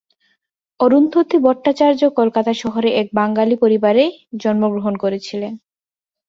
অরুন্ধতী 0.79 1.37
ভট্টাচার্য 1.45 2.01
কলকাতা 2.19 2.51
শহরে 2.61 2.89
এক 3.01 3.07
বাঙালি 3.13 3.55
পরিবারে 3.63 4.03
জন্মগ্রহণ 4.41 4.93
করেছিলেন। 5.03 5.53